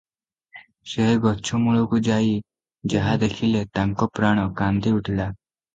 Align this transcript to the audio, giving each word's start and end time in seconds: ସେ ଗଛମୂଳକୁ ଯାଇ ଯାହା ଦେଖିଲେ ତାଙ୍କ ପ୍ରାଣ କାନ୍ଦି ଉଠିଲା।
ସେ 0.93 1.05
ଗଛମୂଳକୁ 1.25 2.01
ଯାଇ 2.09 2.33
ଯାହା 2.95 3.15
ଦେଖିଲେ 3.27 3.65
ତାଙ୍କ 3.81 4.13
ପ୍ରାଣ 4.21 4.51
କାନ୍ଦି 4.65 5.01
ଉଠିଲା। 5.01 5.33